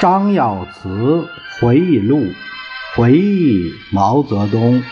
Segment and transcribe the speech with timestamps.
[0.00, 1.28] 张耀慈
[1.60, 2.24] 回忆录，
[2.96, 4.82] 回忆毛泽东。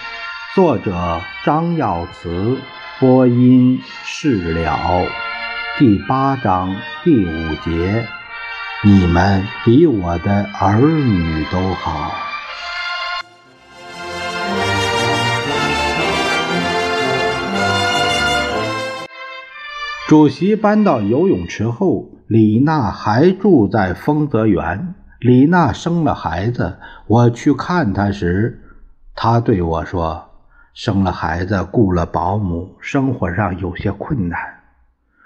[0.55, 2.59] 作者张耀慈，
[3.01, 5.07] 播音释了。
[5.79, 8.07] 第八章第五节，
[8.85, 12.13] 你们比我的儿女都好。
[20.07, 24.95] 主席搬到游泳池后，李娜还住在丰泽园。
[25.21, 28.63] 李娜生了孩子，我去看她时，
[29.17, 30.31] 她对我说
[30.75, 34.39] ：“生了孩子，雇了保姆，生活上有些困难。”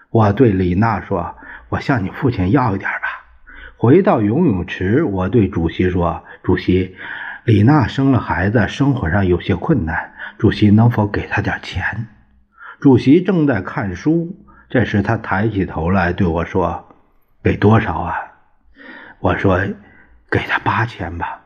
[0.09, 1.35] 我对李娜说
[1.69, 3.23] ：“我向你父亲要一点吧。”
[3.77, 6.97] 回到游泳池，我对主席说：“主席，
[7.45, 12.07] 李娜生了孩子，生活上有些困难，主席能否给她点钱？”
[12.81, 14.39] 主席正在看书。
[14.71, 16.83] 这时，他抬起头来对我说
[17.45, 18.15] ：“给多少啊？”
[19.21, 19.61] 我说
[20.33, 21.43] ：“给他八千吧。”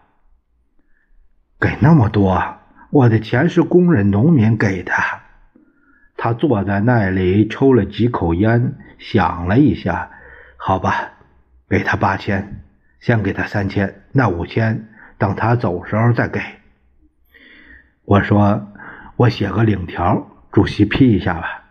[1.60, 2.58] 给那么多？
[2.90, 4.92] 我的钱是工人、农民给的。
[6.16, 10.10] 他坐在那里抽了几口烟，想了一下
[10.56, 11.10] ：“好吧，
[11.68, 12.62] 给他八千，
[13.00, 16.40] 先给他三千，那五千等他走时候再给。”
[18.06, 18.72] 我说
[19.16, 21.64] ：“我写个领条，主席批一下吧。”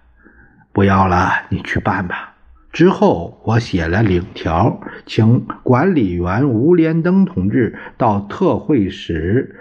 [0.73, 2.34] 不要了，你去办吧。
[2.75, 9.55] 之后我写了领条，请管理员吴连登同志到特会室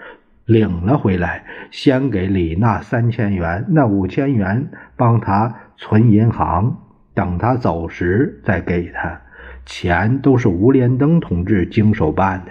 [0.46, 6.76] 领了回来，先给李娜三千元，那五千元帮他存银行，
[7.14, 9.20] 等他走时再给他。
[9.64, 12.50] 钱都是吴连登同志经手办的。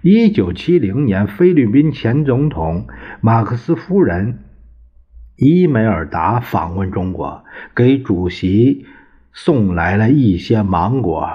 [0.00, 2.86] 一九七零年，菲律宾前总统
[3.20, 4.38] 马克思夫人。
[5.36, 7.44] 伊梅尔达访问中国，
[7.74, 8.86] 给主席
[9.38, 11.28] 送来了一些芒果。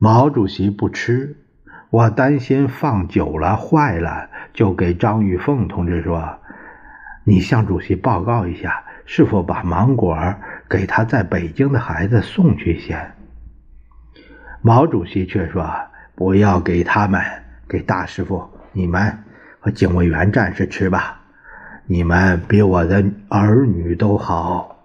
[0.00, 1.36] 毛主席不吃，
[1.88, 6.40] 我担心放久了坏了，就给张玉凤同志说
[7.22, 10.18] ：“你向主席报告一下，是否把芒果
[10.68, 13.14] 给他在北京的孩子送去先。”
[14.60, 15.64] 毛主席却说
[16.16, 17.22] ：“不要给他们，
[17.68, 19.16] 给大师傅、你们
[19.60, 21.20] 和警卫员战士吃吧。”
[21.86, 24.77] 你们比我的儿女都好。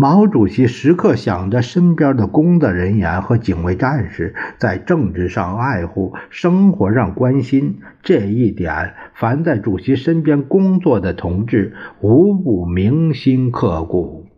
[0.00, 14.28] 毛主席时刻想着身边的工作人员和警卫战士，在政治上爱护，生活上关心，这一点，凡在主席身边工作的同志，无不铭心刻骨。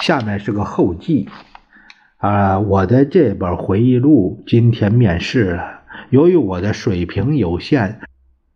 [0.00, 1.28] 下面是个后记，
[2.16, 5.82] 啊，我的这本回忆录今天面世了。
[6.10, 8.00] 由于我的水平有限，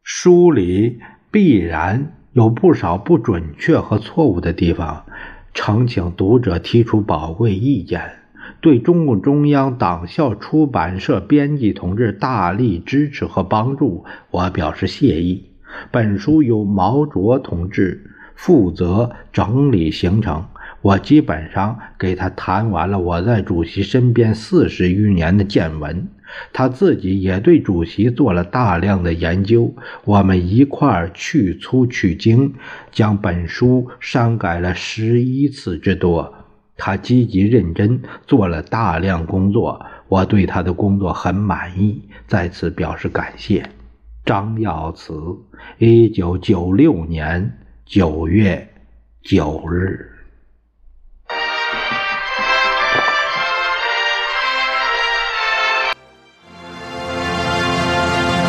[0.03, 0.98] 书里。
[1.31, 5.04] 必然有不少不准确和错误的地方，
[5.54, 8.12] 诚请读者提出宝贵意见。
[8.60, 15.47] 对中共中央党校出版社编辑同志大力支持和帮助，我表示谢意。
[15.91, 20.44] 本书由毛卓同志负责整理形成。
[20.81, 26.06] 我基本上给他谈完了我在主席身边四十余年的见闻，
[26.53, 29.75] 他自己也对主席做了大量的研究，
[30.05, 32.55] 我们一块儿去粗取精，
[32.91, 36.34] 将本书删改了十一次之多。
[36.77, 43.69] 他积极认真，做了大量工作，我对他的工作很满意，在此表示感谢。
[44.25, 45.15] 张耀慈，
[45.78, 48.69] 一九九六年九月
[49.22, 50.18] 九日。